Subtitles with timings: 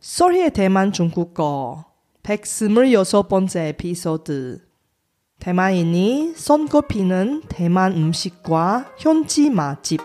[0.00, 1.84] 소리의 대만 중국어
[2.22, 4.62] 126번째 에피소드
[5.38, 10.00] 대만인이 손꼽히는 대만 음식과 현지 맛집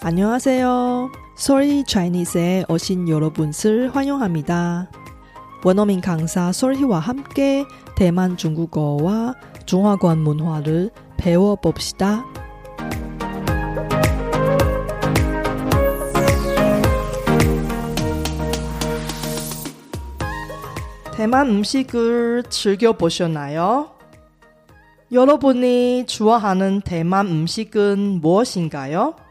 [0.00, 1.25] 안녕하세요.
[1.38, 4.90] Sorry Chinese에 오신 여러분을 환영합니다.
[5.64, 9.34] 원어민 강사 솔희와 함께 대만 중국어와
[9.66, 12.24] 중화권 문화를 배워봅시다.
[21.16, 23.90] 대만 음식을 즐겨보셨나요?
[25.12, 29.25] 여러분이 좋아하는 대만 음식은 무엇인가요?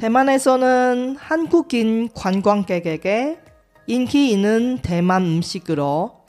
[0.00, 3.38] 대만에서는 한국인 관광객에게
[3.86, 6.24] 인기 있는 대만 음식으로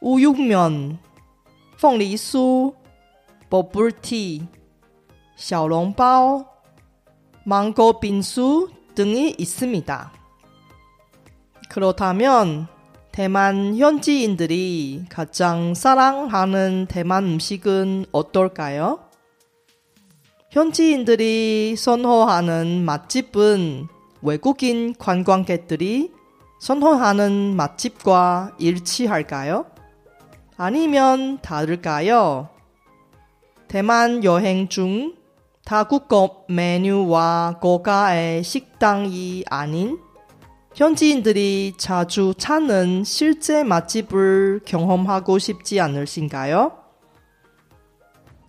[0.00, 0.98] 우육면,
[1.80, 2.74] 펑리수,
[3.48, 4.44] 버블티,
[5.36, 6.46] 샤오롱바오,
[7.44, 10.12] 망고 빈수 등이 있습니다.
[11.68, 12.66] 그렇다면
[13.12, 19.11] 대만 현지인들이 가장 사랑하는 대만 음식은 어떨까요?
[20.52, 23.88] 현지인들이 선호하는 맛집은
[24.20, 26.12] 외국인 관광객들이
[26.58, 29.64] 선호하는 맛집과 일치할까요?
[30.58, 32.50] 아니면 다를까요?
[33.66, 35.14] 대만 여행 중
[35.64, 39.98] 다국적 메뉴와 고가의 식당이 아닌
[40.74, 46.81] 현지인들이 자주 찾는 실제 맛집을 경험하고 싶지 않으신가요?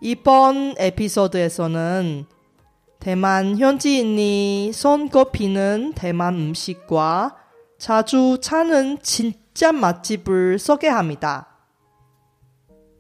[0.06, 2.26] 이번 에피소드에서는
[3.00, 7.38] 대만 현지인이 손꼽히는 대만 음식과
[7.78, 11.48] 자주 찾는 진짜 맛집을 소개합니다.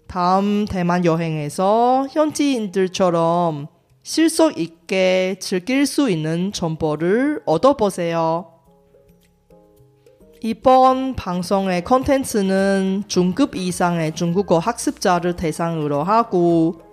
[0.07, 3.67] 다음 대만 여행에서 현지인들처럼
[4.01, 8.49] 실속 있게 즐길 수 있는 정보를 얻어보세요.
[10.39, 16.92] 이번 방송의 컨텐츠는 중급 이상의 중국어 학습자를 대상으로 하고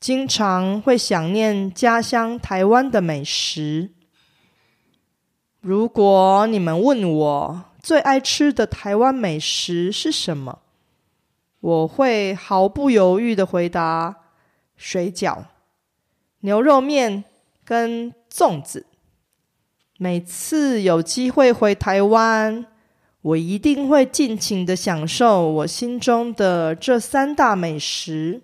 [0.00, 3.90] 经常会想念家乡台湾的美食。
[5.60, 10.58] 如果你们问我最爱吃的台湾美食是什么，
[11.60, 14.16] 我会毫不犹豫的回答：
[14.76, 15.44] 水饺、
[16.40, 17.24] 牛肉面
[17.64, 18.84] 跟粽子。
[19.96, 22.66] 每次有机会回台湾，
[23.22, 28.42] 我一定会尽情的享受我心中的这三大美食。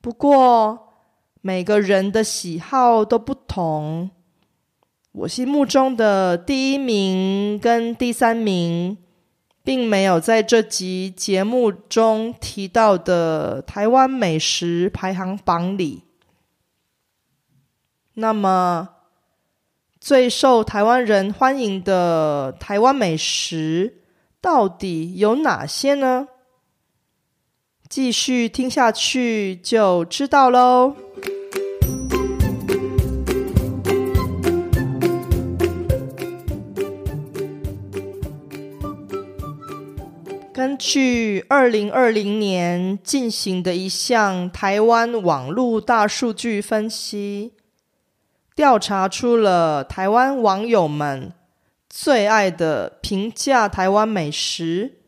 [0.00, 0.94] 不过，
[1.42, 4.10] 每个人的喜好都不同。
[5.12, 8.96] 我心目中的第一名跟第三名，
[9.62, 16.04] 并没有在这集节目中提到的台湾美食排行榜里。
[18.14, 18.88] 那么，
[20.00, 24.02] 最受台湾人欢迎的台湾美食
[24.40, 26.28] 到底有哪些呢？
[27.90, 30.94] 继续听下去就知道喽。
[40.52, 47.54] 根据二零二零年进行的一项台湾网络大数据分析，
[48.54, 51.32] 调查出了台湾网友们
[51.88, 54.99] 最爱的平价台湾美食。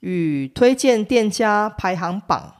[0.00, 2.54] 与推荐店家排行榜，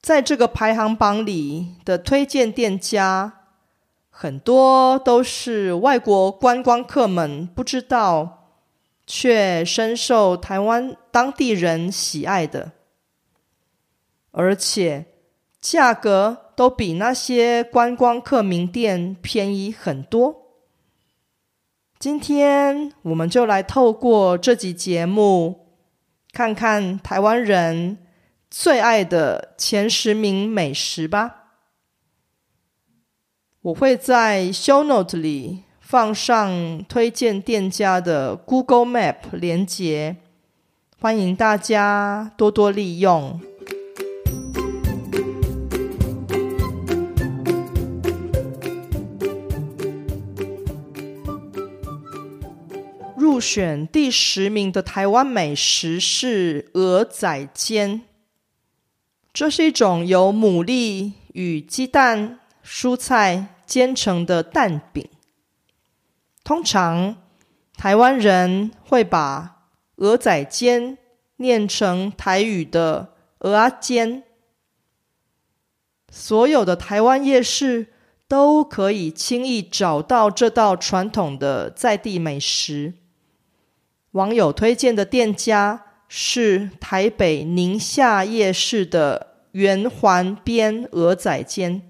[0.00, 3.40] 在这个排行榜里的推荐店家，
[4.08, 8.52] 很多都是外国观光客们不知道，
[9.06, 12.72] 却深受台湾当地人喜爱的，
[14.30, 15.06] 而且
[15.60, 20.36] 价格都比那些观光客名店便宜很多。
[21.98, 25.59] 今天我们就来透过这集节目。
[26.32, 27.98] 看看台湾人
[28.50, 31.36] 最爱的前十名美食吧。
[33.62, 40.16] 我会在 show note 里放上推荐店家的 Google Map 连接，
[40.98, 43.40] 欢迎大家多多利用。
[53.40, 58.02] 选第十名的台湾美食是鹅仔煎，
[59.32, 65.08] 这是一种由牡蛎与鸡蛋、蔬菜煎成的蛋饼。
[66.44, 67.16] 通常
[67.76, 70.98] 台湾人会把鹅仔煎
[71.36, 74.24] 念成台语的鹅啊煎。
[76.12, 77.92] 所有的台湾夜市
[78.26, 82.94] 都可以轻易找到这道传统的在地美食。
[84.12, 91.82] 网友推荐的店家是台北宁夏夜市的圆环边鹅仔煎。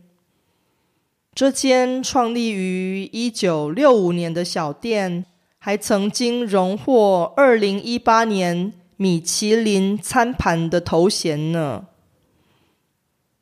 [1.35, 5.25] 这间创立于一九六五年的小店，
[5.59, 11.87] 还曾经荣获二零一八年米其林餐盘的头衔呢。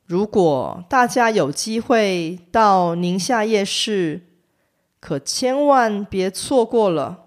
[0.05, 4.21] 如果大家有机会到宁夏夜市，
[5.01, 7.25] 可千万别错过了。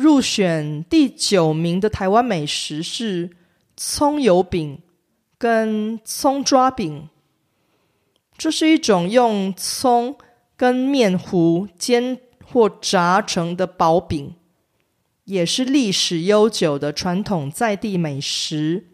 [0.00, 3.28] 入选第九名的台湾美食是
[3.76, 4.80] 葱油饼
[5.36, 7.10] 跟葱抓饼。
[8.38, 10.16] 这是一种用葱
[10.56, 14.34] 跟面糊煎或炸成的薄饼，
[15.24, 18.86] 也是历史悠久的传统在地美食。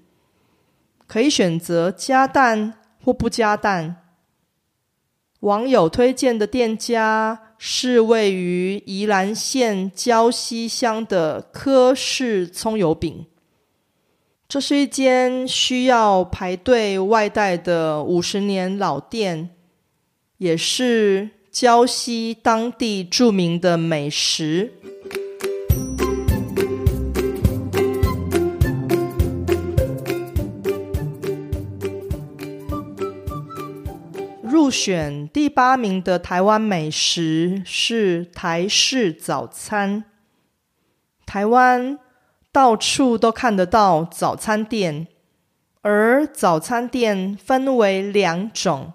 [1.06, 4.03] 可以选择加蛋或不加蛋。
[5.41, 13.26] 网友推荐的店家是位于宜兰县礁溪乡的柯氏葱油饼。
[14.49, 19.50] 这是一间需要排队外带的五十年老店，
[20.38, 24.75] 也是礁溪当地著名的美食。
[34.67, 40.05] 入选第八名的台湾美食是台式早餐。
[41.25, 42.01] 台湾。
[42.51, 45.09] 到处都看得到早餐店，
[45.83, 48.95] 而早餐店分为两种，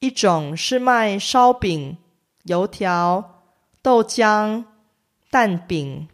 [0.00, 1.96] 一种是卖烧饼、
[2.42, 3.42] 油条、
[3.80, 4.64] 豆浆、
[5.30, 6.06] 蛋饼、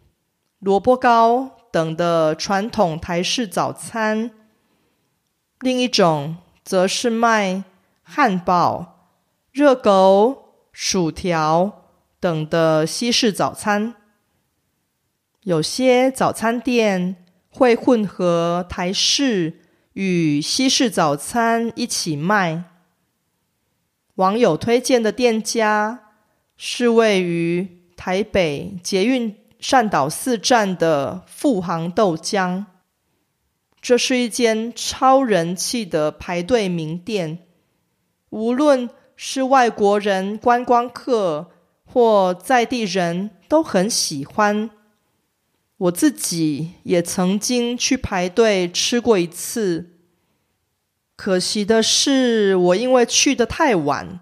[0.59, 4.29] 萝卜糕等的传统台式早餐；
[5.59, 7.65] 另一种则是卖
[8.11, 9.11] 汉堡、
[9.51, 13.93] 热狗、薯条等的西式早餐。
[15.43, 19.61] 有些早餐店会混合台式
[19.93, 22.63] 与西式早餐一起卖。
[24.15, 25.99] 网友推荐的店家
[26.57, 32.65] 是位于台北捷运善导寺站的富航豆浆，
[33.79, 37.45] 这是一间超人气的排队名店，
[38.29, 41.51] 无论是外国人观光客
[41.85, 44.69] 或在地人都很喜欢。
[45.77, 49.91] 我自己也曾经去排队吃过一次，
[51.15, 54.19] 可惜的是，我因为去的太晚，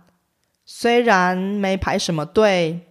[0.64, 2.82] 虽然没排什么队，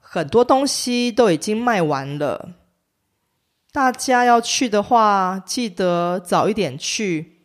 [0.00, 2.54] 很多东西都已经卖完了。
[3.70, 7.41] 大家要去的话，记得早一点去。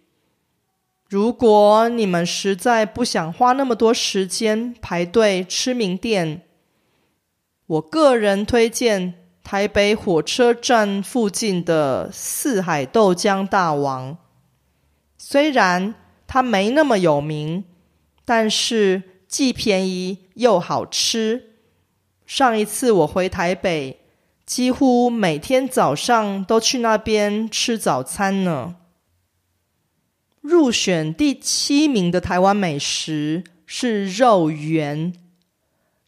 [1.09, 6.41] 如果你们实在不想花那么多时间排队吃名店，
[7.65, 9.13] 我个人推荐。
[9.43, 14.17] 台北火车站附近的四海豆浆大王，
[15.17, 15.95] 虽然
[16.27, 17.63] 它没那么有名，
[18.25, 21.53] 但是既便宜又好吃。
[22.25, 24.01] 上一次我回台北，
[24.45, 28.75] 几乎每天早上都去那边吃早餐呢。
[30.47, 35.13] 入选第七名的台湾美食是肉圆。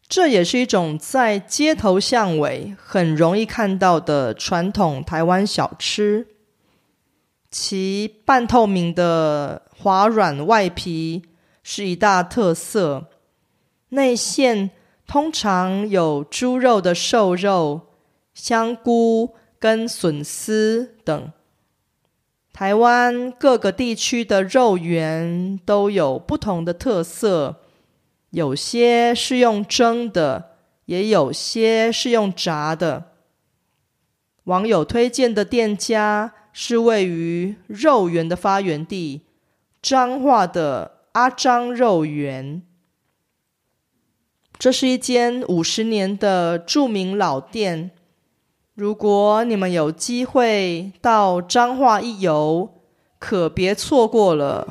[0.08, 6.26] 这也是一种在街头巷尾很容易看到的传统台湾小吃。
[7.50, 11.22] 其半透明的滑软外皮
[11.62, 13.08] 是一大特色，
[13.90, 14.70] 内馅
[15.06, 17.82] 通常有猪肉的瘦肉、
[18.32, 21.30] 香菇跟笋丝等。
[22.60, 27.62] 台湾各个地区的肉圆都有不同的特色。
[28.32, 33.12] 有些是用蒸的，也有些是用炸的。
[34.44, 39.22] 网友推荐的店家是位于肉圆的发源地
[39.80, 42.60] 彰化的阿张肉圆。
[44.58, 47.92] 这是一间五十年的著名老店。
[48.80, 52.70] 如果你们有机会到彰化一游，
[53.18, 54.66] 可别错过了。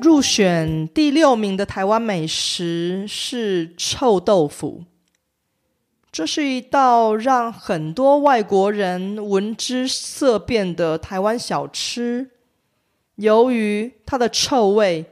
[0.00, 4.84] 入选第六名的台湾美食是臭豆腐，
[6.10, 12.30] 这是一道让很多外国人闻之色变的台湾小吃。
[13.20, 15.04] 由于它的臭味，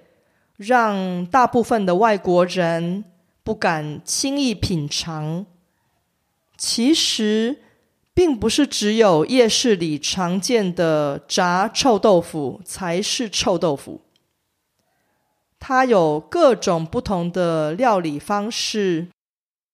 [0.57, 3.05] 让大部分的外国人
[3.45, 5.45] 不敢轻易品尝。
[6.57, 7.61] 其实，
[8.15, 14.01] 并不是只有夜市里常见的炸臭豆腐才是臭豆腐，
[15.61, 19.09] 它有各种不同的料理方式。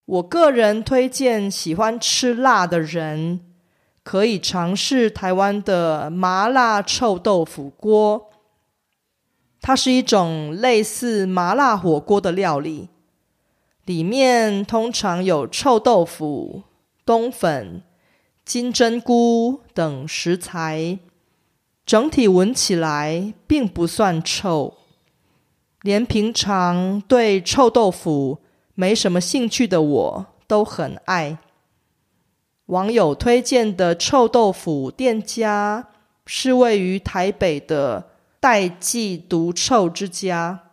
[0.07, 3.54] 我个人推荐喜欢吃辣的人。
[4.05, 8.31] 可以尝试台湾的麻辣臭豆腐锅，
[9.63, 12.91] 它是一种类似麻辣火锅的料理，
[13.87, 16.65] 里面通常有臭豆腐、
[17.07, 17.83] 冬粉、
[18.45, 20.99] 金针菇等食材，
[21.87, 24.75] 整体闻起来并不算臭，
[25.81, 28.41] 连平常对臭豆腐
[28.75, 31.39] 没什么兴趣的我都很爱。
[32.67, 35.89] 网友推荐的臭豆腐店家
[36.25, 40.73] 是位于台北的代记独臭之家。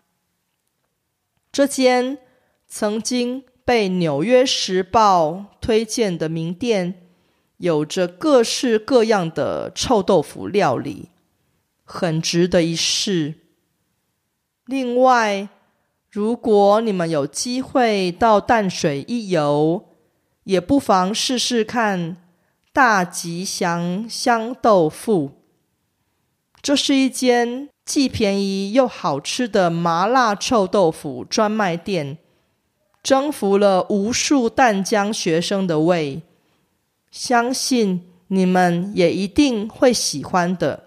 [1.51, 2.17] 这间
[2.67, 7.10] 曾经被《纽约时报》推荐的名店，
[7.57, 11.10] 有着各式各样的臭豆腐料理，
[11.83, 13.36] 很值得一试。
[14.65, 15.50] 另外，
[16.10, 19.89] 如果你们有机会到淡水一游，
[20.43, 22.17] 也不妨试试看
[22.74, 25.31] 大吉祥香豆腐，
[26.62, 32.17] 这是一间既便宜又好吃的麻辣臭豆腐专卖店，
[33.03, 36.21] 征服了无数淡江学生的胃，
[37.12, 40.86] 相信你们也一定会喜欢的。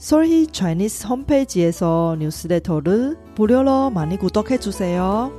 [0.00, 5.30] 솔희 차이니스 홈페이지에서 뉴스레터를 무료로 많이 구독해 주세요.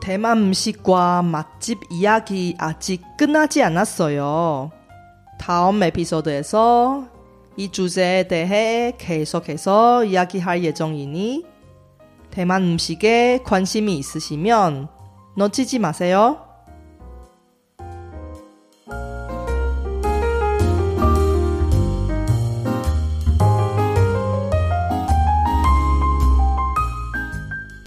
[0.00, 4.70] 대만 음식과 맛집 이야기 아직 끝나지 않았어요.
[5.38, 7.06] 다음 에피소드에서
[7.58, 11.44] 이 주제에 대해 계속해서 이야기할 예정이니
[12.30, 14.88] 대만 음식에 관심이 있으시면
[15.36, 16.51] 놓치지 마세요.